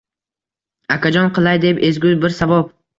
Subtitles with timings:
[0.97, 2.79] «Akajon, qilay deb ezgu bir savob…